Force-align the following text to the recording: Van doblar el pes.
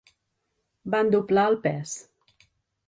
Van 0.95 1.11
doblar 1.17 1.47
el 1.53 1.59
pes. 1.67 1.97